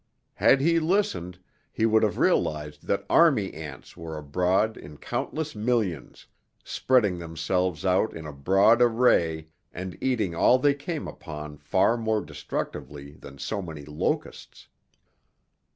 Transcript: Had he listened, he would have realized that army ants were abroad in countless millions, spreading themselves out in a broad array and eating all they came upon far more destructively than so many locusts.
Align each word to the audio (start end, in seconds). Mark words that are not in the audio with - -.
Had 0.33 0.61
he 0.61 0.79
listened, 0.79 1.37
he 1.71 1.85
would 1.85 2.01
have 2.01 2.17
realized 2.17 2.87
that 2.87 3.05
army 3.07 3.53
ants 3.53 3.95
were 3.95 4.17
abroad 4.17 4.75
in 4.75 4.97
countless 4.97 5.53
millions, 5.53 6.25
spreading 6.63 7.19
themselves 7.19 7.85
out 7.85 8.15
in 8.17 8.25
a 8.25 8.33
broad 8.33 8.81
array 8.81 9.49
and 9.71 9.99
eating 10.01 10.33
all 10.33 10.57
they 10.57 10.73
came 10.73 11.07
upon 11.07 11.59
far 11.59 11.97
more 11.97 12.21
destructively 12.25 13.11
than 13.11 13.37
so 13.37 13.61
many 13.61 13.85
locusts. 13.85 14.69